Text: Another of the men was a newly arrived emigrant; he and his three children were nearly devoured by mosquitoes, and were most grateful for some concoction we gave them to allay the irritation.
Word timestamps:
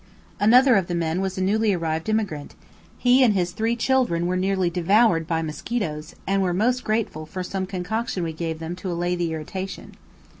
Another 0.39 0.77
of 0.77 0.87
the 0.87 0.95
men 0.95 1.21
was 1.21 1.37
a 1.37 1.43
newly 1.43 1.73
arrived 1.73 2.09
emigrant; 2.09 2.55
he 2.97 3.23
and 3.23 3.35
his 3.35 3.51
three 3.51 3.75
children 3.75 4.25
were 4.25 4.35
nearly 4.35 4.67
devoured 4.67 5.27
by 5.27 5.43
mosquitoes, 5.43 6.15
and 6.25 6.41
were 6.41 6.55
most 6.55 6.83
grateful 6.83 7.27
for 7.27 7.43
some 7.43 7.67
concoction 7.67 8.23
we 8.23 8.33
gave 8.33 8.57
them 8.57 8.75
to 8.77 8.91
allay 8.91 9.15
the 9.15 9.31
irritation. 9.31 9.93